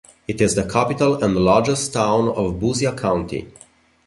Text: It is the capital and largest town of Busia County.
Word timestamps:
It 0.27 0.41
is 0.41 0.55
the 0.55 0.67
capital 0.67 1.23
and 1.23 1.35
largest 1.35 1.93
town 1.93 2.29
of 2.29 2.55
Busia 2.55 2.97
County. 2.97 3.49